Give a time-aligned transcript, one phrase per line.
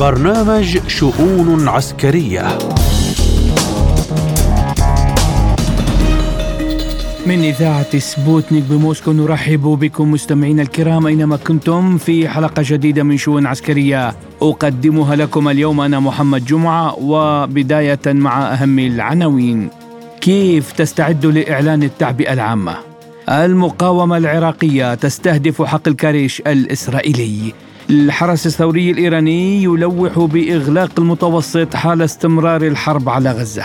[0.00, 2.58] برنامج شؤون عسكرية.
[7.26, 13.46] من إذاعة سبوتنيك بموسكو نرحب بكم مستمعينا الكرام أينما كنتم في حلقة جديدة من شؤون
[13.46, 14.14] عسكرية.
[14.42, 19.68] أقدمها لكم اليوم أنا محمد جمعة وبداية مع أهم العناوين.
[20.20, 22.74] كيف تستعد لإعلان التعبئة العامة؟
[23.28, 27.52] المقاومة العراقية تستهدف حقل كاريش الإسرائيلي.
[27.90, 33.64] الحرس الثوري الإيراني يلوح بإغلاق المتوسط حال استمرار الحرب على غزة.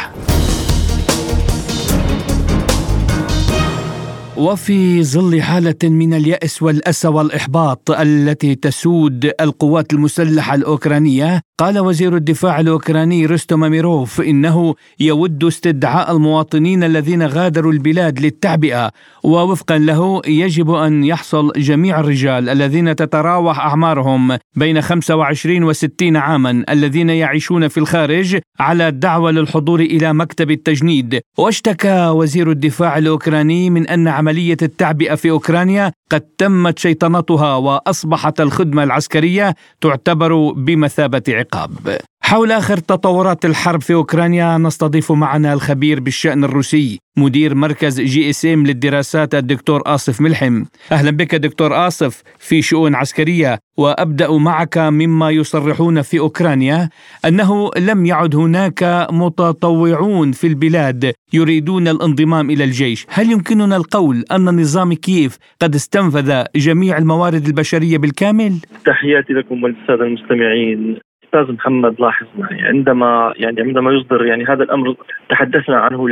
[4.38, 12.60] وفي ظل حالة من اليأس والأسى والإحباط التي تسود القوات المسلحة الأوكرانية قال وزير الدفاع
[12.60, 18.92] الأوكراني رستم ميروف إنه يود استدعاء المواطنين الذين غادروا البلاد للتعبئة
[19.24, 26.64] ووفقا له يجب أن يحصل جميع الرجال الذين تتراوح أعمارهم بين 25 و 60 عاما
[26.70, 31.20] الذين يعيشون في الخارج على الدعوة للحضور إلى مكتب التجنيد.
[31.38, 38.84] واشتكى وزير الدفاع الأوكراني من أن عملية التعبئة في أوكرانيا قد تمت شيطنتها وأصبحت الخدمة
[38.84, 41.98] العسكرية تعتبر بمثابة عقاب.
[42.26, 49.35] حول آخر تطورات الحرب في أوكرانيا نستضيف معنا الخبير بالشأن الروسي مدير مركز GSM للدراسات
[49.35, 50.63] الدكتور آصف ملحم.
[50.91, 56.90] أهلا بك دكتور آصف في شؤون عسكرية وأبدأ معك مما يصرحون في أوكرانيا
[57.26, 63.05] أنه لم يعد هناك متطوعون في البلاد يريدون الانضمام إلى الجيش.
[63.09, 68.53] هل يمكننا القول أن نظام كييف قد استنفذ جميع الموارد البشرية بالكامل؟
[68.85, 71.00] تحياتي لكم وللسادة المستمعين.
[71.36, 72.62] أستاذ محمد لاحظ معي.
[72.62, 74.96] عندما يعني عندما يصدر يعني هذا الأمر
[75.30, 76.08] تحدثنا عنه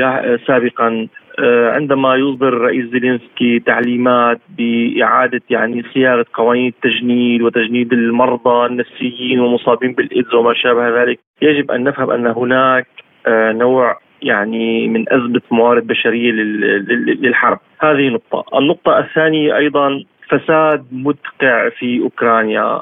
[0.48, 1.08] سابقا
[1.40, 9.94] آه، عندما يصدر الرئيس زيلينسكي تعليمات بإعادة يعني صياغة قوانين التجنيد وتجنيد المرضى النفسيين والمصابين
[9.94, 12.88] بالإيدز وما شابه ذلك، يجب أن نفهم أن هناك
[13.28, 17.59] آه، نوع يعني من أزمة موارد بشرية للحرب.
[17.80, 18.59] هذه نقطة.
[18.59, 22.81] النقطة الثانية أيضا فساد مدقع في أوكرانيا.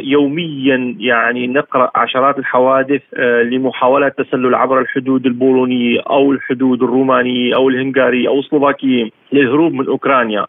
[0.00, 7.68] يوميا يعني نقرأ عشرات الحوادث آه، لمحاولة التسلل عبر الحدود البولونية أو الحدود الرومانية أو
[7.68, 10.46] الهنغارية أو السلوفاكية للهروب من أوكرانيا.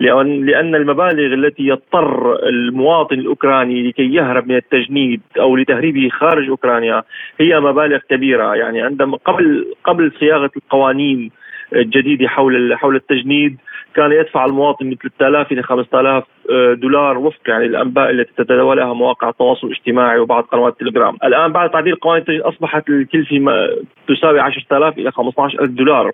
[0.00, 7.02] لأن لأن المبالغ التي يضطر المواطن الأوكراني لكي يهرب من التجنيد أو لتهريبه خارج أوكرانيا
[7.40, 8.54] هي مبالغ كبيرة.
[8.54, 11.30] يعني عندما قبل قبل صياغة القوانين
[11.72, 13.56] الجديدة حول حول التجنيد
[13.94, 19.28] كان يدفع المواطن من 3000 إلى 5000 آه، دولار وفق يعني الأنباء التي تتداولها مواقع
[19.28, 23.68] التواصل الاجتماعي وبعض قنوات التليجرام، الآن بعد تعديل قوانين أصبحت الكلفة
[24.08, 26.12] تساوي 10000 إلى 15000 دولار.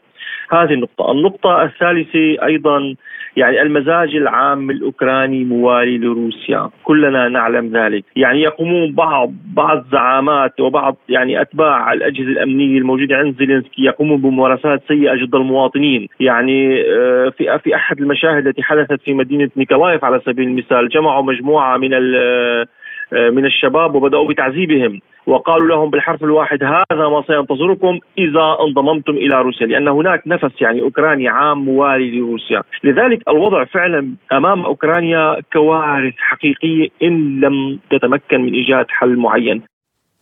[0.52, 2.94] هذه النقطة، النقطة الثالثة أيضا
[3.36, 10.96] يعني المزاج العام الأوكراني موالي لروسيا، كلنا نعلم ذلك، يعني يقومون بعض بعض زعامات وبعض
[11.08, 13.82] يعني أتباع الأجهزة الأمنية الموجودة عند زيلينسكي.
[13.82, 19.50] يقومون بممارسات سيئة جدا المواطنين، يعني آه، في في أحد المشاهد التي حدثت في مدينة
[19.56, 22.66] نيكولايف على سبيل المثال جمعوا مجموعة من آه،
[23.12, 25.00] من الشباب وبدأوا بتعذيبهم.
[25.26, 30.82] وقالوا لهم بالحرف الواحد هذا ما سينتظركم إذا انضممتم إلى روسيا لأن هناك نفس يعني
[30.82, 38.52] أوكراني عام موالي لروسيا، لذلك الوضع فعلا أمام أوكرانيا كوارث حقيقية إن لم تتمكن من
[38.52, 39.62] إيجاد حل معين.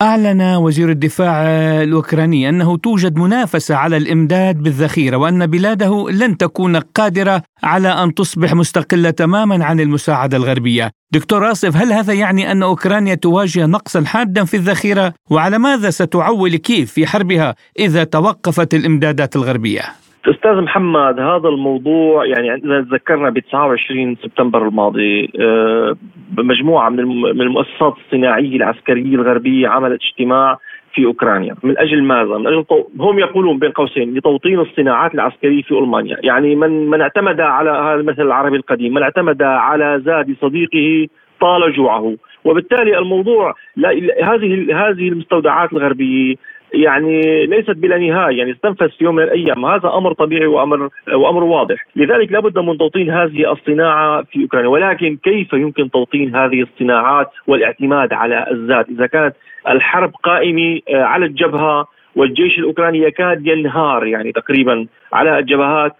[0.02, 1.42] أعلن وزير الدفاع
[1.82, 8.54] الأوكراني أنه توجد منافسة على الإمداد بالذخيرة وأن بلاده لن تكون قادرة على أن تصبح
[8.54, 14.44] مستقلة تماما عن المساعدة الغربية دكتور آصف هل هذا يعني أن أوكرانيا تواجه نقصا حادا
[14.44, 21.48] في الذخيرة وعلى ماذا ستعول كيف في حربها إذا توقفت الإمدادات الغربية؟ أستاذ محمد هذا
[21.48, 25.96] الموضوع يعني إذا تذكرنا ب 29 سبتمبر الماضي آه،
[26.38, 30.58] مجموعة من المؤسسات الصناعية العسكرية الغربية عملت اجتماع
[30.94, 31.54] في أوكرانيا.
[31.62, 32.88] من أجل ماذا؟ من أجل طو...
[33.00, 37.94] هم يقولون بين قوسين لتوطين الصناعات العسكرية في ألمانيا، يعني من من اعتمد على هذا
[37.94, 41.08] المثل العربي القديم، من اعتمد على زاد صديقه
[41.40, 42.14] طال جوعه،
[42.44, 43.90] وبالتالي الموضوع لا
[44.22, 46.34] هذه هذه المستودعات الغربية
[46.74, 49.64] يعني ليست بلا نهاية يعني استنفذ في يوم من الأيام.
[49.64, 51.86] هذا أمر طبيعي وأمر وأمر واضح.
[51.96, 54.68] لذلك لابد من توطين هذه الصناعة في أوكرانيا.
[54.68, 59.34] ولكن كيف يمكن توطين هذه الصناعات والاعتماد على الذات؟ إذا كانت
[59.68, 61.86] الحرب قائمة على الجبهة
[62.16, 65.92] والجيش الأوكراني يكاد ينهار يعني تقريبا على الجبهات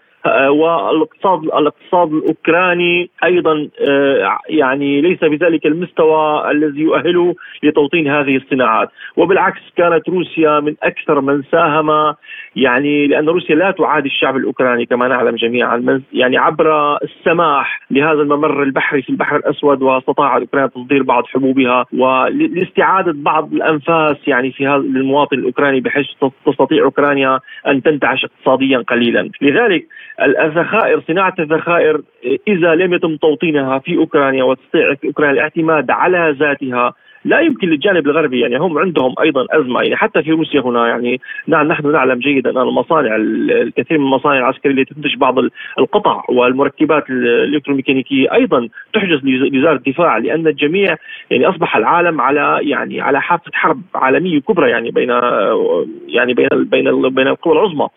[0.49, 3.67] والاقتصاد الاقتصاد الأوكراني أيضا
[4.49, 8.89] يعني ليس بذلك المستوى الذي يؤهله لتوطين هذه الصناعات.
[9.17, 12.15] وبالعكس كانت روسيا من أكثر من ساهم
[12.55, 16.01] يعني لأن روسيا لا تعادي الشعب الأوكراني كما نعلم جميعا.
[16.13, 21.85] يعني عبر السماح لهذا الممر البحري في البحر الأسود واستطاعت أوكرانيا تصدير بعض حبوبها.
[21.93, 26.07] ولاستعادة بعض الأنفاس يعني في هذا المواطن الأوكراني بحيث
[26.45, 29.87] تستطيع أوكرانيا أن تنتعش اقتصاديا قليلا، لذلك
[30.21, 32.01] الذخائر صناعة الذخائر
[32.47, 36.93] إذا لم يتم توطينها في أوكرانيا وتستطيع أوكرانيا الاعتماد على ذاتها
[37.25, 41.21] لا يمكن للجانب الغربي يعني هم عندهم أيضا أزمة يعني حتى في روسيا هنا يعني
[41.47, 45.35] نعم نحن نعلم جيدا أن المصانع الكثير من المصانع العسكرية التي تنتج بعض
[45.79, 50.95] القطع والمركبات الالكتروميكانيكيه أيضا تحجز لوزاره الدفاع لأن الجميع
[51.31, 55.09] يعني أصبح العالم على يعني على حافة حرب عالمية كبرى يعني بين
[56.07, 57.87] يعني بين بين بين القوى العظمى.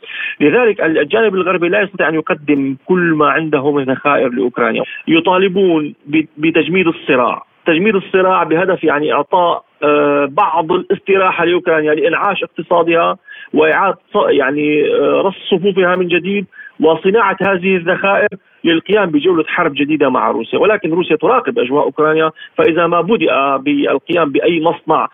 [0.41, 4.83] لذلك الجانب الغربي لا يستطيع أن يقدم كل ما عنده من ذخائر لأوكرانيا.
[5.09, 5.95] يطالبون
[6.37, 7.47] بتجميد الصراع.
[7.67, 13.17] تجميد الصراع بهدف يعني إعطاء آه، بعض الاستراحة لاوكرانيا لانعاش اقتصادها
[13.55, 13.99] وإعادة
[14.29, 16.47] يعني آه، رص صفوفها من جديد
[16.81, 18.29] وصناعة هذه الذخائر
[18.65, 24.33] للقيام بجولة حرب جديدة مع روسيا، ولكن روسيا تراقب أجواء أوكرانيا فإذا ما بدأ بالقيام
[24.33, 25.09] بأي مصنع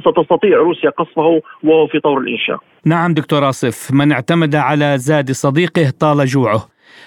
[0.00, 2.58] ستستطيع روسيا قصفه وهو في طور الإنشاء.
[2.86, 6.60] نعم دكتور آصف، من اعتمد على زاد صديقه طال جوعه.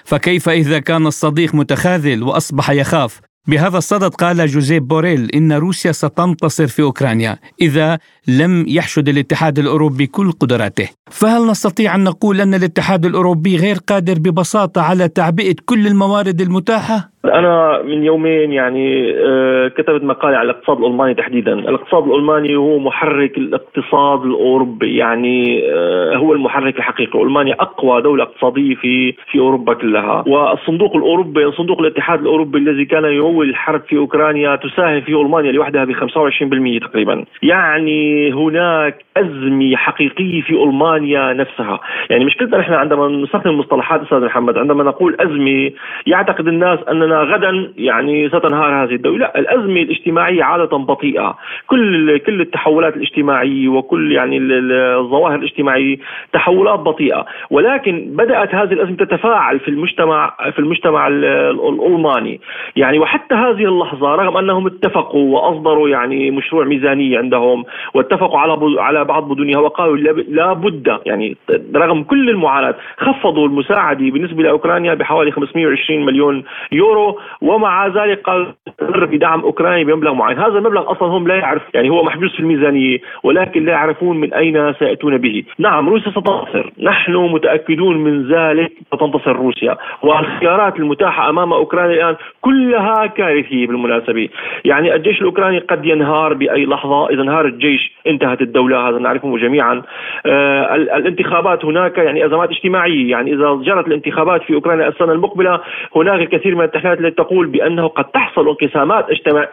[0.05, 6.67] فكيف إذا كان الصديق متخاذل وأصبح يخاف بهذا الصدد قال جوزيف بوريل إن روسيا ستنتصر
[6.67, 13.05] في أوكرانيا إذا لم يحشد الاتحاد الأوروبي كل قدراته فهل نستطيع أن نقول أن الاتحاد
[13.05, 20.03] الأوروبي غير قادر ببساطة على تعبئة كل الموارد المتاحة؟ أنا من يومين يعني آه، كتبت
[20.03, 26.77] مقالة على الاقتصاد الألماني تحديدا، الاقتصاد الألماني هو محرك الاقتصاد الأوروبي يعني آه، هو المحرك
[26.77, 32.85] الحقيقي، ألمانيا أقوى دولة اقتصادية في في أوروبا كلها، والصندوق الأوروبي صندوق الاتحاد الأوروبي الذي
[32.85, 39.75] كان يمول الحرب في أوكرانيا تساهم فيه ألمانيا لوحدها ب 25% تقريبا، يعني هناك أزمة
[39.75, 41.79] حقيقية في ألمانيا نفسها،
[42.09, 45.71] يعني مشكلتنا نحن عندما نستخدم مصطلحات أستاذ محمد عندما نقول أزمة
[46.07, 49.17] يعتقد الناس أننا غدا يعني ستنهار هذه الدولة.
[49.17, 51.37] لا الأزمة الاجتماعية عادة بطيئة.
[51.67, 55.97] كل كل التحولات الاجتماعية وكل يعني الظواهر الاجتماعية
[56.33, 57.25] تحولات بطيئة.
[57.49, 62.39] ولكن بدأت هذه الأزمة تتفاعل في المجتمع في المجتمع الألماني.
[62.75, 69.05] يعني وحتى هذه اللحظة رغم أنهم اتفقوا وأصدروا يعني مشروع ميزانية عندهم واتفقوا على على
[69.05, 71.37] بعض بدونها وقالوا لا بد يعني
[71.75, 76.98] رغم كل المعاناة خفضوا المساعدة بالنسبة لأوكرانيا بحوالي 520 مليون يورو
[77.41, 82.03] ومع ذلك قال بدعم اوكراني بمبلغ معين، هذا المبلغ أصلا هم لا يعرف يعني هو
[82.03, 87.97] محجوز في الميزانية ولكن لا يعرفون من أين سيأتون به، نعم روسيا ستنتصر، نحن متأكدون
[87.97, 94.29] من ذلك ستنتصر روسيا، والخيارات المتاحة أمام أوكرانيا الآن كلها كارثية بالمناسبة،
[94.65, 99.81] يعني الجيش الأوكراني قد ينهار بأي لحظة، إذا انهار الجيش انتهت الدولة هذا نعرفه جميعا.
[100.25, 105.59] آه الانتخابات هناك يعني أزمات اجتماعية، يعني إذا جرت الانتخابات في أوكرانيا السنة المقبلة
[105.95, 109.05] هناك الكثير من التحليلات التي تقول بأنه قد تحصل انقسامات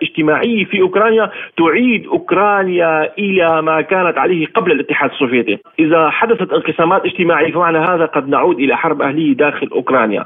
[0.03, 7.05] اجتماعية في أوكرانيا تعيد أوكرانيا إلى ما كانت عليه قبل الاتحاد السوفيتي، إذا حدثت انقسامات
[7.05, 10.25] اجتماعية فمعنى هذا قد نعود إلى حرب أهلية داخل أوكرانيا.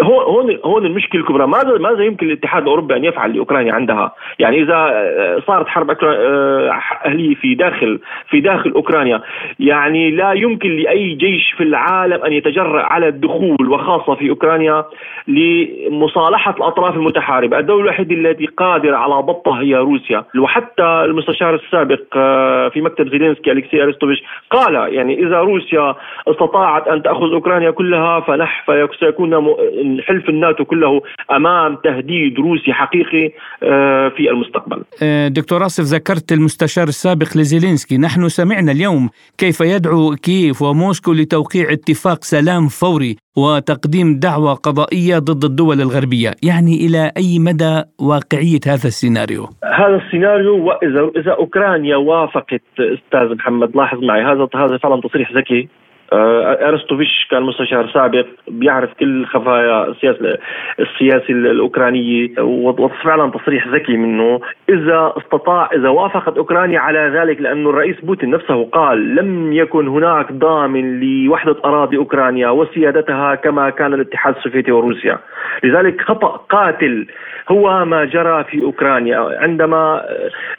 [0.00, 4.82] هون هون المشكلة الكبرى، ماذا ماذا يمكن للاتحاد الأوروبي أن يفعل لأوكرانيا عندها؟ يعني إذا
[5.46, 8.00] صارت حرب آه، أهلية في داخل
[8.30, 9.18] في داخل أوكرانيا،
[9.60, 14.84] يعني لا يمكن لأي جيش في العالم أن يتجرأ على الدخول وخاصة في أوكرانيا
[15.28, 22.68] لمصالحة الأطراف المتحاربة، الدولة الوحيدة التي قادرة على ضبطها هي روسيا، وحتى المستشار السابق آه،
[22.68, 25.94] في مكتب زيلينسكي الكسي أرستوفيتش قال يعني إذا روسيا
[26.28, 29.30] استطاعت أن تأخذ أوكرانيا كلها فنحن فسيكون
[30.06, 33.30] حلف الناتو كله أمام تهديد روسي حقيقي
[33.62, 34.82] آه، في المستقبل.
[35.02, 39.08] آه، دكتور آصف ذكرت المستشار السابق لزيلينسكي، نحن سمعنا اليوم
[39.38, 46.74] كيف يدعو كييف وموسكو لتوقيع اتفاق سلام فوري وتقديم دعوى قضائية ضد الدول الغربية يعني
[46.86, 53.98] إلى أي مدى واقعية هذا السيناريو؟ هذا السيناريو وإذا إذا أوكرانيا وافقت أستاذ محمد لاحظ
[54.04, 55.68] معي هذا هذا فعلا تصريح ذكي
[56.12, 60.38] آه، ارستوفيش كان مستشار سابق بيعرف كل خفايا السياسة
[60.80, 64.40] السياسة الاوكرانيه وفعلا تصريح ذكي منه.
[64.68, 70.32] إذا استطاع إذا وافقت أوكرانيا على ذلك لأنه الرئيس بوتين نفسه قال لم يكن هناك
[70.32, 75.18] ضامن لوحدة أراضي أوكرانيا وسيادتها كما كان الاتحاد السوفيتي وروسيا.
[75.64, 77.06] لذلك خطأ قاتل
[77.48, 79.38] هو ما جرى في أوكرانيا.
[79.40, 80.02] عندما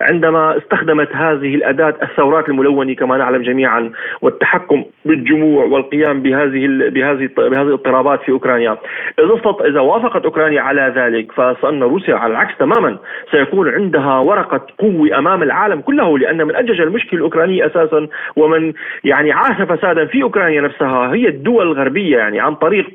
[0.02, 3.92] عندما استخدمت هذه الأداة الثورات الملونة كما نعلم جميعا
[4.22, 8.78] والتحكم بالجمهور الدموع والقيام بهذه بهذه بهذه الاضطرابات في أوكرانيا.
[9.20, 12.98] إذا إذا وافقت أوكرانيا على ذلك فان روسيا على العكس تماما.
[13.32, 18.74] سيكون عندها ورقة قوة أمام العالم كله لأن من اجج المشكلة الأوكرانية أساسا ومن
[19.04, 22.86] يعني عاش فسادا في أوكرانيا نفسها هي الدول الغربية يعني عن طريق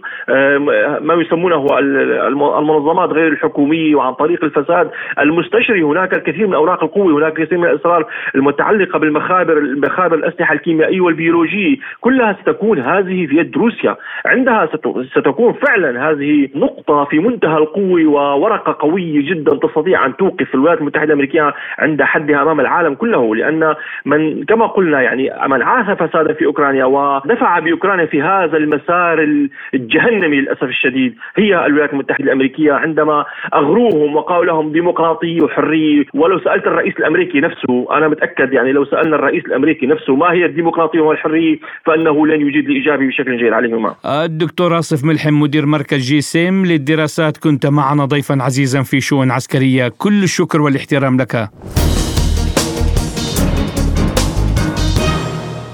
[1.00, 5.83] ما يسمونه المنظمات غير الحكومية وعن طريق الفساد المستشري.
[5.83, 11.76] هناك الكثير من اوراق القوه هناك الكثير من الاسرار المتعلقة بالمخابر المخابر الأسلحة الكيميائية والبيولوجية.
[12.00, 13.97] كلها ستكون هذه في يد روسيا.
[14.27, 14.69] عندها
[15.17, 21.05] ستكون فعلا هذه نقطة في منتهى القوة وورقة قوية جدا تستطيع أن توقف الولايات المتحدة
[21.05, 23.35] الأمريكية عند حدها أمام العالم كله.
[23.35, 29.19] لأن من كما قلنا يعني من عاث فسادا في أوكرانيا ودفع بأوكرانيا في هذا المسار
[29.75, 32.73] الجهنمي للأسف الشديد هي الولايات المتحدة الأمريكية.
[32.73, 38.85] عندما أغروهم وقالوا لهم ديمقراطيه وحريه ولو سألت الرئيس الأمريكي نفسه أنا متأكد يعني لو
[38.85, 41.59] سألنا الرئيس الأمريكي نفسه ما هي الديمقراطية والحريه
[42.27, 43.95] لن يجيد الإجابة بشكل جيد عليهما.
[44.05, 50.23] الدكتور آصف ملحم مدير مركز GSM للدراسات كنت معنا ضيفا عزيزا في شؤون عسكرية كل
[50.23, 51.51] الشكر والاحترام لك.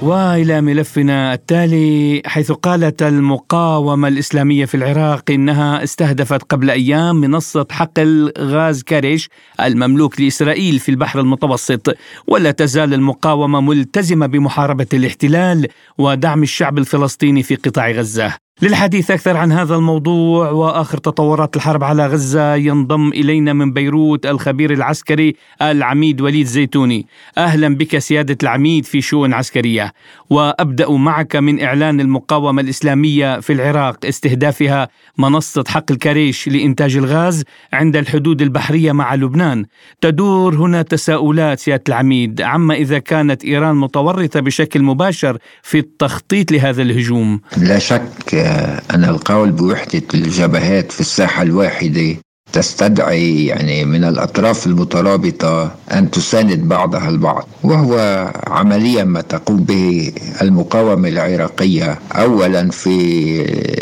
[0.05, 8.33] وإلى ملفنا التالي حيث قالت المقاومة الإسلامية في العراق إنها استهدفت قبل أيام منصة حقل
[8.39, 9.29] غاز كاريش
[9.61, 11.97] المملوك لإسرائيل في البحر المتوسط.
[12.27, 15.69] ولا تزال المقاومة ملتزمة بمحاربة الاحتلال
[15.99, 18.44] ودعم الشعب الفلسطيني في قطاع غزة.
[18.63, 24.73] للحديث أكثر عن هذا الموضوع وآخر تطورات الحرب على غزة ينضم إلينا من بيروت الخبير
[24.73, 27.07] العسكري العميد وليد زيتوني.
[27.39, 29.93] أهلا بك سيادة العميد في شؤون عسكرية.
[30.31, 37.97] وأبدأ معك من إعلان المقاومة الإسلامية في العراق استهدافها منصة حق الكريش لإنتاج الغاز عند
[37.97, 39.65] الحدود البحرية مع لبنان.
[40.01, 46.83] تدور هنا تساؤلات سيادة العميد عما إذا كانت إيران متورطة بشكل مباشر في التخطيط لهذا
[46.83, 48.44] الهجوم؟ لا شك
[48.95, 52.17] أن القول بوحدة الجبهات في الساحة الواحدة.
[52.53, 57.49] تستدعي يعني من الأطراف المترابطة أن تساند بعضها البعض.
[57.63, 61.99] وهو عمليا ما تقوم به المقاومة العراقية.
[62.13, 62.97] أولا في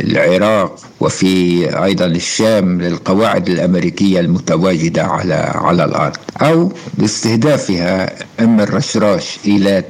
[0.00, 6.16] العراق وفي أيضا الشام للقواعد الأمريكية المتواجدة على على الأرض.
[6.42, 9.86] أو باستهدافها أم الرشراش إيلات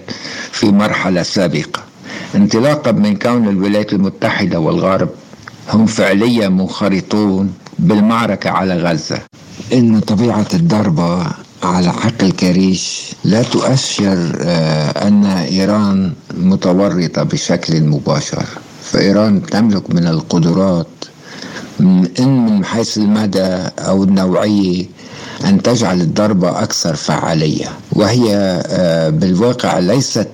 [0.53, 1.92] في مرحلة سابقة.
[2.35, 5.09] انطلاقا من كون الولايات المتحدة والغرب
[5.71, 9.19] هم فعليا منخرطون بالمعركة على غزة.
[9.73, 11.27] إن طبيعة الضربة
[11.63, 14.37] على حق الكريش لا تؤشر
[15.07, 18.47] أن إيران متورطة بشكل مباشر.
[18.85, 20.87] فإيران تملك من القدرات
[21.81, 24.87] إن من حيث المدى أو النوعية
[25.45, 27.69] أن تجعل الضربة أكثر فعالية.
[27.93, 28.63] وهي
[29.15, 30.29] بالواقع ليست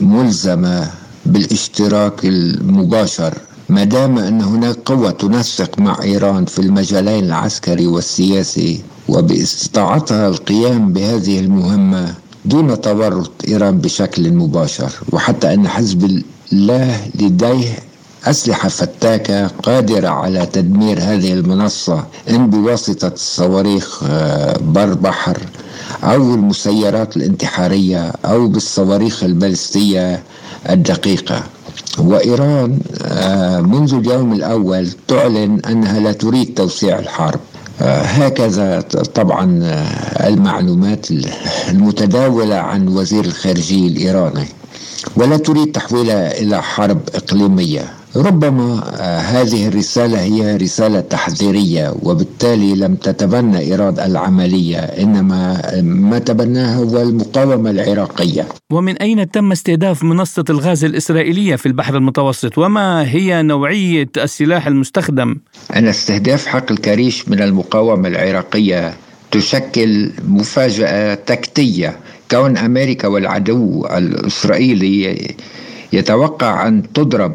[0.00, 0.90] ملزمة
[1.26, 3.34] بالاشتراك المباشر
[3.68, 11.40] ما دام أن هناك قوة تنسق مع إيران في المجالين العسكري والسياسي وباستطاعتها القيام بهذه
[11.40, 12.14] المهمة
[12.44, 17.78] دون تورط إيران بشكل مباشر وحتى أن حزب الله لديه
[18.24, 24.04] أسلحة فتاكة قادرة على تدمير هذه المنصة إن بواسطة صواريخ
[24.60, 25.38] بر بحر
[26.04, 30.22] أو المسيرات الانتحارية أو بالصواريخ البالستية
[30.70, 31.42] الدقيقة.
[31.98, 32.78] وإيران
[33.70, 37.40] منذ اليوم الأول تعلن أنها لا تريد توسيع الحرب.
[37.80, 38.80] هكذا
[39.14, 39.60] طبعا
[40.26, 41.06] المعلومات
[41.70, 44.46] المتداولة عن وزير الخارجية الإيراني.
[45.16, 47.84] ولا تريد تحويلها إلى حرب إقليمية.
[48.16, 48.82] ربما
[49.20, 57.70] هذه الرسالة هي رسالة تحذيرية وبالتالي لم تتبنى إيراد العملية إنما ما تبناه هو المقاومة
[57.70, 64.66] العراقية ومن أين تم استهداف منصة الغاز الإسرائيلية في البحر المتوسط وما هي نوعية السلاح
[64.66, 65.36] المستخدم؟
[65.76, 68.94] أن استهداف حق الكريش من المقاومة العراقية
[69.30, 71.96] تشكل مفاجأة تكتية
[72.30, 75.34] كون أمريكا والعدو الإسرائيلي
[75.92, 77.32] يتوقع أن تضرب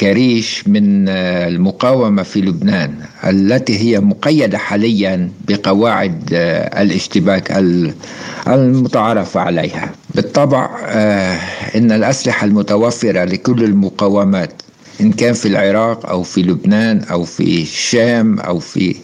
[0.00, 2.94] كريش من المقاومة في لبنان
[3.26, 6.22] التي هي مقيدة حاليا بقواعد
[6.78, 7.64] الاشتباك
[8.48, 9.90] المتعارف عليها.
[10.14, 10.70] بالطبع
[11.76, 14.52] إن الأسلحة المتوفرة لكل المقاومات
[15.00, 18.96] إن كان في العراق أو في لبنان أو في الشام أو في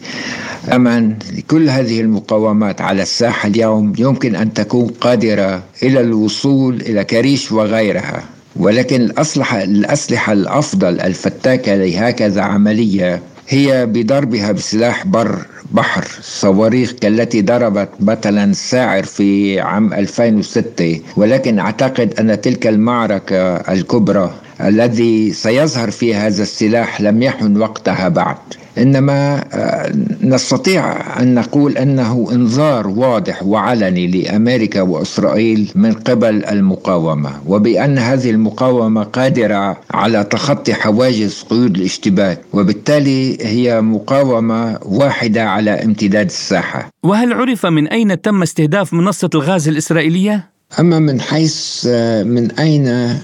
[0.72, 1.14] أمن
[1.50, 8.22] كل هذه المقاومات على الساحة اليوم يمكن أن تكون قادرة إلى الوصول إلى كريش وغيرها.
[8.56, 15.38] ولكن الأسلحة, الأسلحة الأفضل الفتاكة لهكذا عملية هي بضربها بسلاح بر
[15.72, 24.34] بحر صواريخ كالتي ضربت مثلا ساعر في عام 2006 ولكن أعتقد أن تلك المعركة الكبرى
[24.60, 28.36] الذي سيظهر فيه هذا السلاح لم يحن وقتها بعد
[28.78, 29.92] إنما آه،
[30.22, 39.02] نستطيع أن نقول أنه إنذار واضح وعلني لأمريكا وإسرائيل من قبل المقاومة وبأن هذه المقاومة
[39.02, 46.88] قادرة على تخطي حواجز قيود الاشتباك وبالتالي هي مقاومة واحدة على امتداد الساحة.
[47.02, 52.88] وهل عرف من أين تم استهداف منصة الغاز الإسرائيلية؟ أما من حيث آه، من أين
[52.88, 53.18] آه،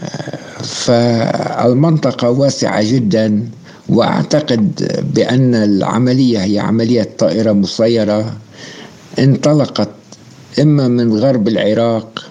[0.62, 3.48] فالمنطقة واسعة جدا
[3.88, 8.36] وأعتقد بأن العملية هي عملية طائرة مسيرة
[9.18, 9.88] انطلقت
[10.60, 12.30] إما من غرب العراق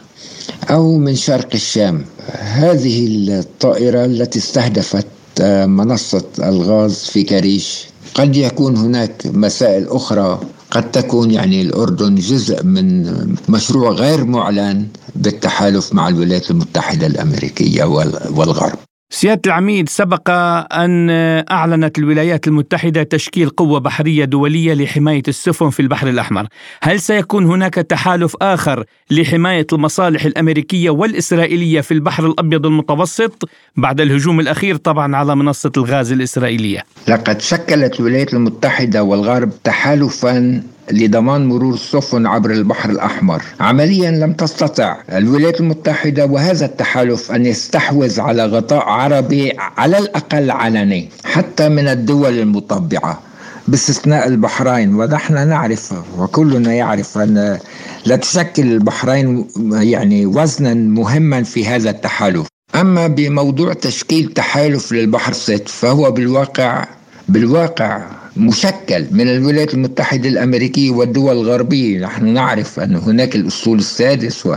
[0.70, 2.06] أو من شرق الشام.
[2.32, 3.08] هذه
[3.40, 5.06] الطائرة التي استهدفت
[5.42, 7.86] آه، منصة الغاز في كريش
[8.16, 10.40] قد يكون هناك مسائل أخرى
[10.72, 13.06] قد تكون يعني الأردن جزء من
[13.50, 17.84] مشروع غير معلن بالتحالف مع الولايات المتحدة الأمريكية
[18.30, 18.80] والغرب.
[19.12, 20.30] سيادة العميد سبق
[20.74, 21.10] أن
[21.51, 26.48] أعلنت الولايات المتحدة تشكيل قوة بحرية دولية لحماية السفن في البحر الأحمر.
[26.82, 34.39] هل سيكون هناك تحالف آخر لحماية المصالح الأمريكية والإسرائيلية في البحر الأبيض المتوسط؟ بعد الهجوم
[34.39, 36.86] الأخير طبعا على منصة الغاز الإسرائيلية.
[37.08, 43.43] لقد شكلت الولايات المتحدة والغرب تحالفا لضمان مرور السفن عبر البحر الأحمر.
[43.60, 51.10] عمليا لم تستطع الولايات المتحدة وهذا التحالف أن يستحوذ على غطاء عربي على الأقل علني
[51.24, 53.19] حتى من الدول المطبعة.
[53.67, 57.60] باستثناء البحرين ونحن نعرف وكلنا يعرف أن
[58.05, 62.48] لا تشكل البحرين يعني وزنا مهما في هذا التحالف.
[62.75, 66.86] أما بموضوع تشكيل تحالف للبحر ست فهو بالواقع
[67.30, 68.08] بالواقع
[68.38, 72.00] مشكل من الولايات المتحدة الأمريكية والدول الغربية.
[72.00, 74.56] نحن نعرف أن هناك الأسطول السادس و...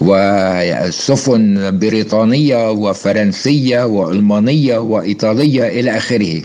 [0.00, 6.42] وسفن بريطانية وفرنسية وألمانية وإيطالية إلى آخره.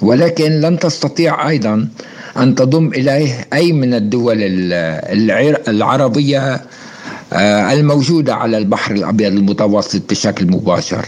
[0.00, 1.88] ولكن لن تستطيع أيضا
[2.36, 4.36] أن تضم إليه أي من الدول
[5.68, 6.60] العربية
[7.32, 11.06] آه، الموجودة على البحر الأبيض المتوسط بشكل مباشر.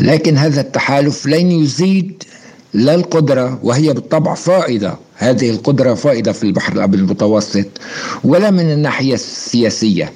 [0.00, 2.22] لكن هذا التحالف لن يزيد
[2.74, 4.94] لا القدرة وهي بالطبع فائدة.
[5.16, 7.66] هذه القدرة فائدة في البحر الأبيض المتوسط
[8.24, 10.12] ولا من الناحية السياسية.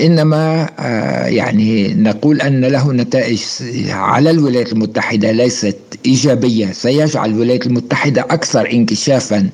[0.00, 3.42] إنما آه، يعني نقول أن له نتائج
[3.90, 6.72] على الولايات المتحدة ليست إيجابية.
[6.72, 9.48] سيجعل الولايات المتحدة أكثر انكشافا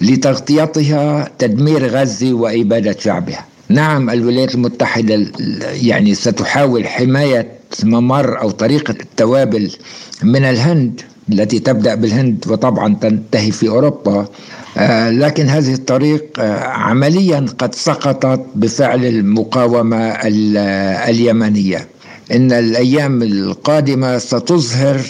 [0.00, 3.44] لتغطيتها تدمير غزة وإبادة شعبها.
[3.68, 5.26] نعم الولايات المتحدة
[5.82, 7.48] يعني ستحاول حماية
[7.84, 9.70] ممر أو طريقة التوابل
[10.22, 11.00] من الهند.
[11.32, 14.26] التي تبدأ بالهند وطبعا تنتهي في أوروبا.
[14.76, 20.18] آه، لكن هذه الطريق آه، عمليا قد سقطت بفعل المقاومة
[21.08, 21.88] اليمنية.
[22.32, 25.00] إن الأيام القادمة ستظهر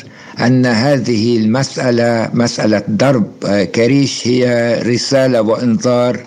[0.40, 6.20] أن هذه المسألة مسألة ضرب آه، كريش هي رسالة وإنذار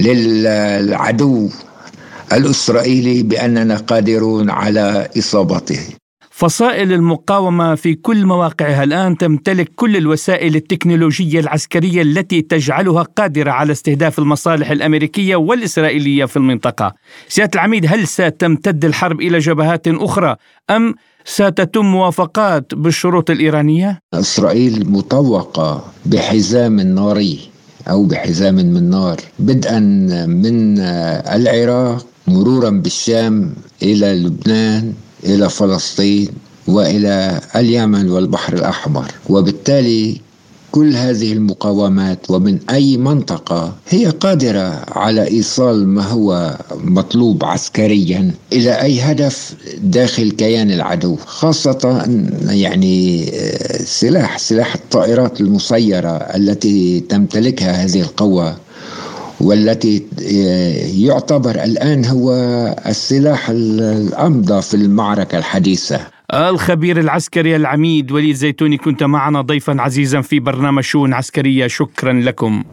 [0.00, 1.48] للعدو
[2.32, 5.80] الإسرائيلي بأننا قادرون على إصابته.
[6.36, 13.72] فصائل المقاومة في كل مواقعها الآن تمتلك كل الوسائل التكنولوجية العسكرية التي تجعلها قادرة على
[13.72, 16.94] استهداف المصالح الأمريكية والإسرائيلية في المنطقة.
[17.28, 20.36] سيادة العميد هل ستمتد الحرب إلى جبهات أخرى
[20.70, 20.94] أم
[21.24, 27.38] ستتم موافقات بالشروط الإيرانية؟ إسرائيل مطوقة بحزام ناري
[27.88, 29.78] أو بحزام من نار بدءا
[30.26, 36.28] من العراق مرورا بالشام إلى لبنان إلى فلسطين
[36.66, 39.12] وإلى اليمن والبحر الأحمر.
[39.28, 40.26] وبالتالي
[40.72, 48.82] كل هذه المقاومات ومن أي منطقة هي قادرة على إيصال ما هو مطلوب عسكريا إلى
[48.82, 52.04] أي هدف داخل كيان العدو خاصة
[52.48, 58.56] يعني آه، سلاح سلاح الطائرات المسيرة التي تمتلكها هذه القوة.
[59.40, 60.02] والتي
[61.06, 62.32] يعتبر الآن هو
[62.86, 66.00] السلاح الأمضى في المعركة الحديثة.
[66.34, 71.66] الخبير العسكري العميد وليد زيتوني كنت معنا ضيفا عزيزا في برنامج شؤون عسكرية.
[71.66, 72.64] شكرا لكم.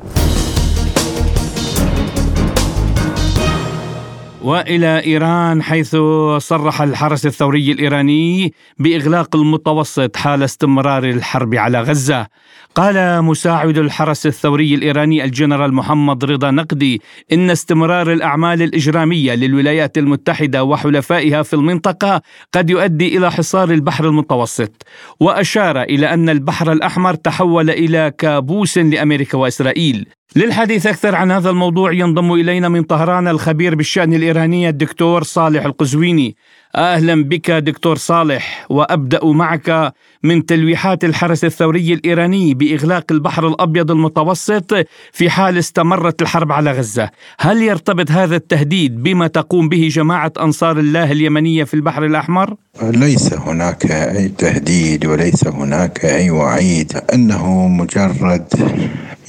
[4.43, 5.95] وإلى إيران حيث
[6.37, 12.27] صرح الحرس الثوري الإيراني بإغلاق المتوسط حال استمرار الحرب على غزة.
[12.75, 17.01] قال مساعد الحرس الثوري الإيراني الجنرال محمد رضا نقدي
[17.33, 22.21] إن استمرار الأعمال الإجرامية للولايات المتحدة وحلفائها في المنطقة
[22.53, 24.85] قد يؤدي إلى حصار البحر المتوسط.
[25.19, 30.07] وأشار إلى أن البحر الأحمر تحول إلى كابوس لأمريكا وإسرائيل.
[30.35, 36.35] للحديث أكثر عن هذا الموضوع ينضم إلينا من طهران الخبير بالشأن الإيراني الدكتور صالح القزويني.
[36.75, 44.73] أهلا بك دكتور صالح وأبدأ معك من تلويحات الحرس الثوري الإيراني بإغلاق البحر الأبيض المتوسط
[45.11, 47.09] في حال استمرت الحرب على غزة
[47.39, 53.33] هل يرتبط هذا التهديد بما تقوم به جماعة أنصار الله اليمنية في البحر الأحمر؟ ليس
[53.33, 58.47] هناك أي تهديد وليس هناك أي وعيد أنه مجرد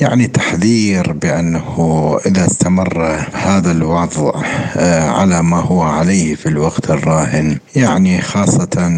[0.00, 4.32] يعني تحذير بأنه إذا استمر هذا الوضع
[4.76, 8.92] آه، على ما هو عليه في الوقت الراهن يعني خاصة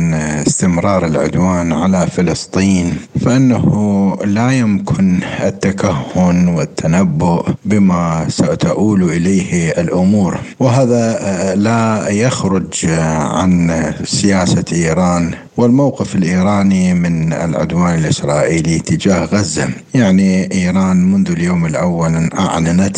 [0.47, 10.39] استمرار العدوان على فلسطين فإنه لا يمكن التكهن والتنبؤ بما ستؤول إليه الأمور.
[10.61, 19.69] وهذا آه، لا يخرج عن سياسة إيران والموقف الإيراني من العدوان الإسرائيلي تجاه غزة.
[19.95, 22.97] يعني إيران منذ اليوم الأول أعلنت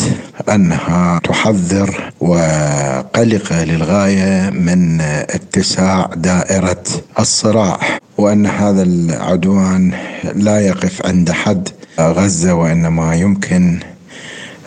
[0.49, 6.83] أنها تحذر وقلقه للغاية من اتساع دائرة
[7.19, 7.79] الصراع
[8.17, 9.91] وأن هذا العدوان
[10.35, 11.69] لا يقف عند حد
[11.99, 13.79] غزة وإنما يمكن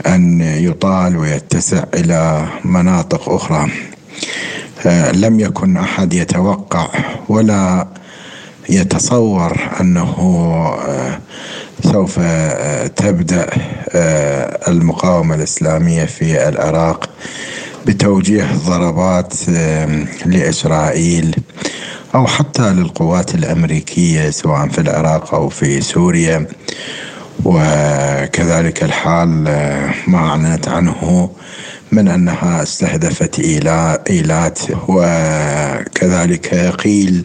[0.07, 3.71] أن يطال ويتسع إلى مناطق أخرى.
[5.15, 6.89] لم يكن أحد يتوقع
[7.29, 7.87] ولا
[8.69, 10.15] يتصور أنه
[10.89, 11.19] آه،
[11.93, 13.47] سوف آه، تبدأ
[13.89, 17.11] آه، المقاومة الإسلامية في العراق
[17.87, 19.35] بتوجيه ضربات
[20.27, 21.37] لإسرائيل
[22.15, 26.47] أو حتى للقوات الأمريكية سواء في العراق أو في سوريا.
[27.45, 29.29] وكذلك الحال
[30.07, 31.31] ما أعلنت عنه
[31.93, 33.41] من أنها استهدفت
[34.11, 37.25] إيلات وكذلك قيل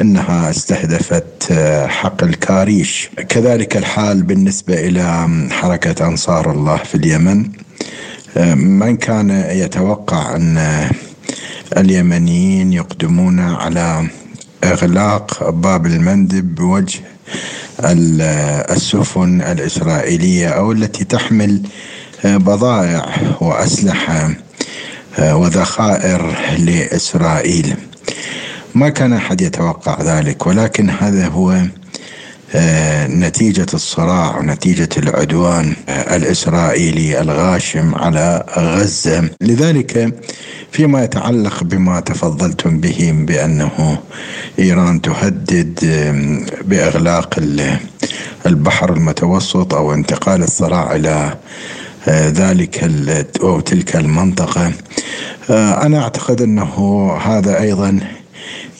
[0.00, 1.52] أنها استهدفت
[1.86, 7.50] حقل كاريش كذلك الحال بالنسبة إلى حركة أنصار الله في اليمن.
[8.56, 10.88] من كان يتوقع أن
[11.76, 14.08] اليمنيين يقدمون على
[14.64, 17.00] إغلاق باب المندب بوجه
[18.70, 21.62] السفن الإسرائيلية أو التي تحمل
[22.26, 23.06] بضائع
[23.40, 24.30] وأسلحة
[25.18, 27.74] آه، وذخائر لإسرائيل.
[28.74, 31.62] ما كان أحد يتوقع ذلك ولكن هذا هو
[32.54, 39.30] آه، نتيجة الصراع ونتيجة العدوان آه، الإسرائيلي الغاشم على غزة.
[39.40, 40.14] لذلك
[40.72, 43.98] فيما يتعلق بما تفضلتم به بأنه
[44.58, 45.78] إيران تهدد
[46.64, 47.38] بإغلاق
[48.46, 51.34] البحر المتوسط أو انتقال الصراع إلى
[52.08, 52.90] ذلك
[53.42, 54.72] أو تلك المنطقة.
[55.50, 58.00] آه، أنا أعتقد أنه هذا أيضا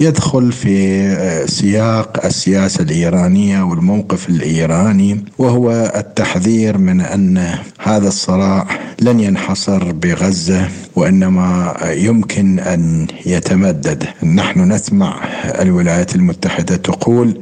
[0.01, 8.67] يدخل في آه، سياق السياسة الإيرانية والموقف الإيراني وهو التحذير من أن هذا الصراع
[9.01, 14.05] لن ينحصر بغزة وإنما يمكن أن يتمدد.
[14.23, 15.21] نحن نسمع
[15.61, 17.41] الولايات المتحدة تقول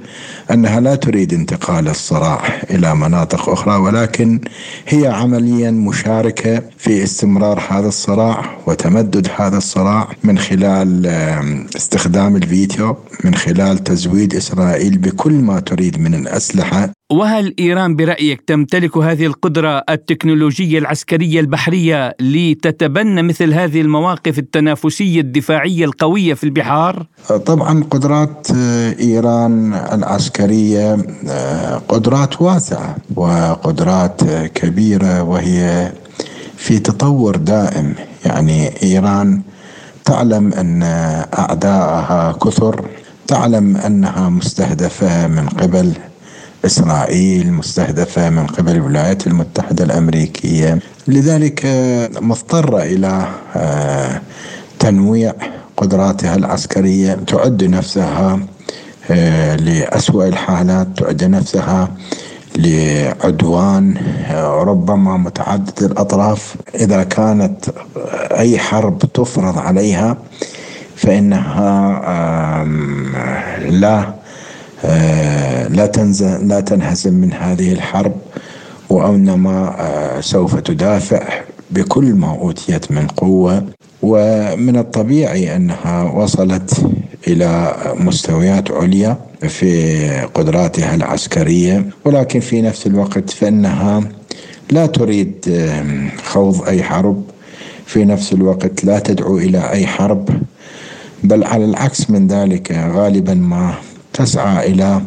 [0.50, 4.40] أنها لا تريد انتقال الصراع إلى مناطق أخرى ولكن
[4.88, 11.07] هي عمليا مشاركة في استمرار هذا الصراع وتمدد هذا الصراع من خلال
[11.76, 16.90] استخدام الفيتو من خلال تزويد إسرائيل بكل ما تريد من الأسلحة.
[17.10, 25.84] وهل إيران برأيك تمتلك هذه القدرة التكنولوجية العسكرية البحرية لتتبنى مثل هذه المواقف التنافسية الدفاعية
[25.84, 27.06] القوية في البحار؟
[27.46, 28.48] طبعا قدرات
[29.00, 30.96] إيران العسكرية
[31.88, 35.92] قدرات واسعة وقدرات كبيرة وهي
[36.56, 37.94] في تطور دائم
[38.26, 39.42] يعني إيران
[40.04, 40.82] تعلم أن
[41.38, 42.84] اعدائها كثر
[43.26, 45.92] تعلم أنها مستهدفة من قبل
[46.66, 50.79] إسرائيل مستهدفة من قبل الولايات المتحدة الأمريكية.
[51.09, 51.61] لذلك
[52.20, 54.20] مضطرة إلى آه،
[54.79, 55.33] تنويع
[55.77, 57.14] قدراتها العسكرية.
[57.27, 58.40] تعد نفسها
[59.11, 60.88] آه، لأسوأ الحالات.
[60.96, 61.88] تعد نفسها
[62.57, 63.96] لعدوان
[64.31, 66.57] آه، ربما متعدد الأطراف.
[66.74, 67.64] إذا كانت
[68.38, 70.16] أي حرب تفرض عليها
[70.96, 72.00] فإنها
[73.70, 74.14] لا آه،
[75.68, 78.12] لا تنزل لا تنهزم من هذه الحرب
[78.90, 83.64] وأنما آه، سوف تدافع بكل ما أوتيت من قوة.
[84.02, 86.86] ومن الطبيعي أنها وصلت
[87.28, 89.16] إلى مستويات عليا
[89.48, 91.86] في قدراتها العسكرية.
[92.04, 94.00] ولكن في نفس الوقت فإنها
[94.70, 95.34] لا تريد
[96.24, 97.22] خوض أي حرب.
[97.86, 100.28] في نفس الوقت لا تدعو إلى أي حرب.
[101.24, 103.74] بل على العكس من ذلك غالبا ما
[104.14, 105.03] تسعى إلى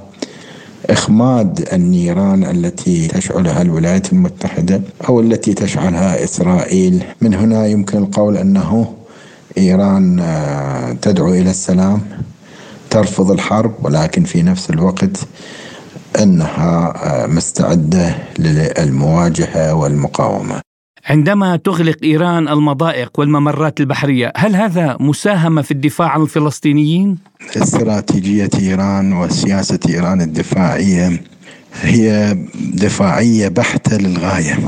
[0.90, 7.04] إخماد النيران التي تشعلها الولايات المتحدة أو التي تشعلها إسرائيل.
[7.22, 8.94] من هنا يمكن القول أنه
[9.58, 12.02] إيران آه، تدعو إلى السلام
[12.90, 15.18] ترفض الحرب ولكن في نفس الوقت
[16.22, 20.67] أنها آه، مستعدة للمواجهة والمقاومة.
[21.08, 27.18] عندما تغلق إيران المضائق والممرات البحرية، هل هذا مساهمة في الدفاع عن الفلسطينيين؟
[27.58, 31.22] استراتيجية إيران وسياسة إيران الدفاعية
[31.82, 32.38] هي
[32.74, 34.60] دفاعية بحتة للغاية.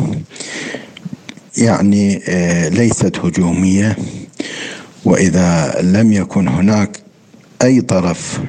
[1.57, 3.97] يعني آه، ليست هجومية
[5.05, 6.99] وإذا لم يكن هناك
[7.61, 8.39] أي طرف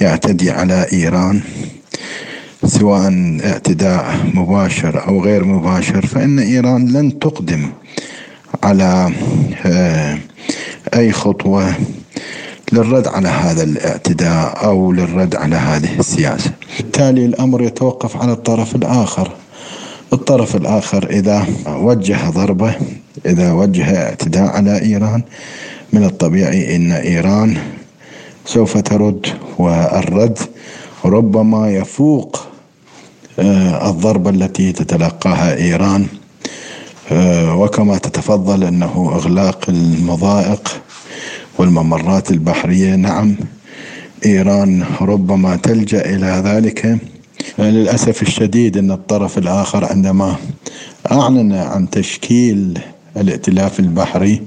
[0.00, 1.40] يعتدي على إيران
[2.66, 7.68] سواء اعتداء مباشر أو غير مباشر فإن إيران لن تقدم
[8.62, 9.12] على
[9.66, 10.18] آه،
[10.94, 11.74] أي خطوة
[12.72, 16.50] للرد على هذا الاعتداء أو للرد على هذه السياسة.
[16.76, 19.30] بالتالي الأمر يتوقف على الطرف الآخر.
[20.12, 22.74] الطرف الآخر إذا وجه ضربة
[23.26, 25.22] إذا وجه اعتداء على إيران
[25.92, 27.56] من الطبيعي إن إيران
[28.46, 29.26] سوف ترد
[29.58, 30.38] والرد
[31.04, 32.53] ربما يفوق
[33.38, 36.06] الضربة التي تتلقاها إيران
[37.12, 40.82] آه، وكما تتفضل أنه إغلاق المضائق
[41.58, 42.94] والممرات البحرية.
[42.96, 43.36] نعم
[44.26, 46.98] إيران ربما تلجأ إلى ذلك.
[47.58, 50.36] للأسف الشديد أن الطرف الآخر عندما
[51.12, 52.78] أعلن عن تشكيل
[53.16, 54.42] الائتلاف البحري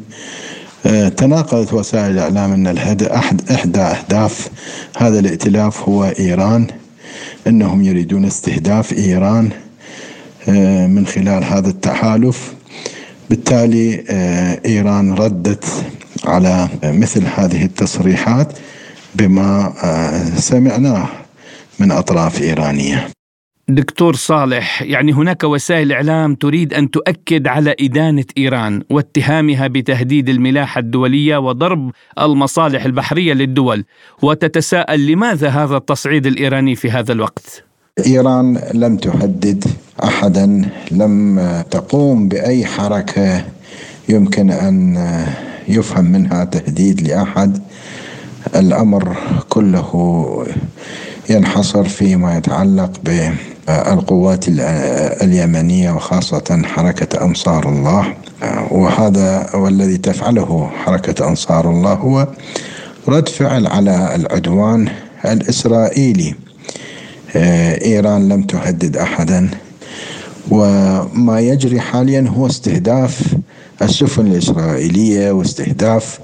[0.86, 4.50] آه، تناقلت وسائل الإعلام أن أحد إحدى أهداف
[4.98, 6.68] هذا الائتلاف هو إيران.
[7.48, 9.50] أنهم يريدون استهداف إيران
[10.50, 12.54] آه، من خلال هذا التحالف.
[13.30, 15.66] بالتالي آه، إيران ردت
[16.26, 18.54] على مثل هذه التصريحات
[19.16, 21.08] بما آه، سمعناه
[21.80, 23.17] من أطراف إيرانية.
[23.70, 30.80] دكتور صالح يعني هناك وسائل إعلام تريد أن تؤكد على إدانة إيران واتهامها بتهديد الملاحة
[30.80, 33.86] الدولية وضرب المصالح البحرية للدول.
[34.22, 37.64] وتتساءل لماذا هذا التصعيد الإيراني في هذا الوقت؟
[38.06, 39.64] إيران لم تهدد
[40.04, 41.40] احدا لم
[41.72, 43.46] تقوم بأي حركة
[44.10, 44.98] يمكن أن
[45.68, 47.64] يفهم منها تهديد لأحد.
[48.56, 49.18] الأمر
[49.50, 50.46] كله
[51.30, 53.32] ينحصر فيما يتعلق ب
[53.70, 54.46] القوات
[55.24, 58.14] اليمنية وخاصة حركة أنصار الله.
[58.72, 62.28] وهذا والذي تفعله حركة أنصار الله هو
[63.08, 64.90] رد فعل على العدوان
[65.26, 66.36] الإسرائيلي.
[67.86, 69.50] إيران لم تهدد أحدا.
[70.52, 73.22] وما يجري حاليا هو استهداف
[73.82, 76.20] السفن الإسرائيلية واستهداف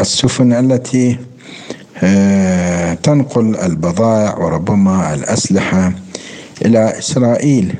[0.00, 1.18] السفن التي
[3.02, 5.92] تنقل البضائع وربما الأسلحة
[6.64, 7.74] إلى إسرائيل.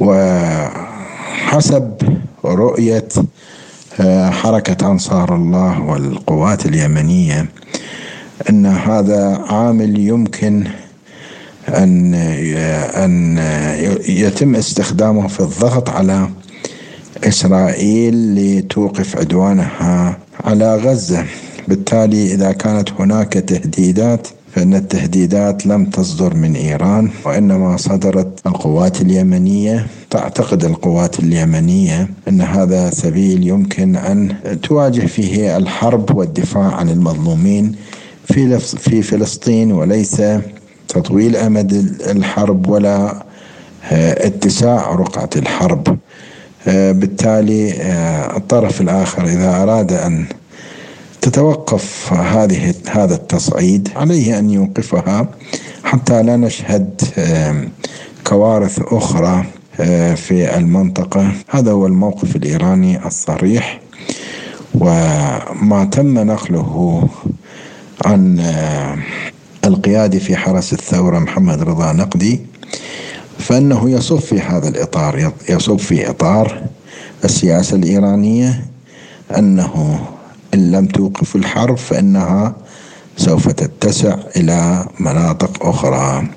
[0.00, 1.94] وحسب
[2.44, 3.08] رؤية
[4.00, 7.46] آه، حركة أنصار الله والقوات اليمنية
[8.50, 10.64] أن هذا عامل يمكن
[11.68, 12.14] أن
[13.04, 13.38] أن
[14.08, 16.28] يتم استخدامه في الضغط على
[17.24, 21.24] إسرائيل لتوقف عدوانها على غزة.
[21.68, 29.86] بالتالي إذا كانت هناك تهديدات فإن التهديدات لم تصدر من إيران وإنما صدرت القوات اليمنية.
[30.10, 37.74] تعتقد القوات اليمنية أن هذا سبيل يمكن أن تواجه فيه الحرب والدفاع عن المظلومين
[38.24, 40.22] في في فلسطين وليس
[40.88, 41.72] تطويل أمد
[42.10, 43.24] الحرب ولا
[43.92, 45.98] آه، اتساع رقعة الحرب.
[46.68, 50.26] آه، بالتالي آه، الطرف الآخر إذا أراد أن
[51.22, 55.28] تتوقف هذه هذا التصعيد عليه أن يوقفها
[55.84, 57.00] حتى لا نشهد
[58.26, 59.44] كوارث أخرى
[60.16, 61.32] في المنطقة.
[61.48, 63.80] هذا هو الموقف الإيراني الصريح
[64.74, 67.08] وما تم نقله
[68.04, 68.40] عن
[69.64, 72.40] القيادي في حرس الثورة محمد رضا نقدي
[73.38, 76.62] فإنه يصب في هذا الإطار يصب في إطار
[77.24, 78.64] السياسة الإيرانية
[79.38, 80.00] أنه
[80.54, 82.56] إن لم توقف الحرب فإنها
[83.16, 86.28] سوف تتسع إلى مناطق أخرى.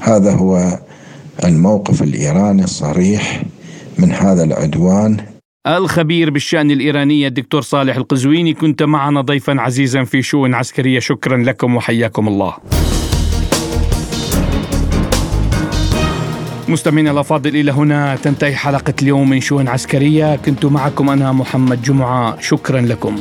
[0.00, 0.78] هذا هو
[1.44, 3.42] الموقف الإيراني الصريح
[3.98, 5.16] من هذا العدوان.
[5.66, 10.98] الخبير بالشأن الإيراني الدكتور صالح القزويني كنت معنا ضيفا عزيزا في شؤون عسكرية.
[10.98, 12.54] شكرا لكم وحياكم الله.
[16.68, 20.36] مستمعينا الأفاضل إلى هنا تنتهي حلقة اليوم من شؤون عسكرية.
[20.36, 22.40] كنت معكم أنا محمد جمعة.
[22.40, 23.16] شكرا لكم.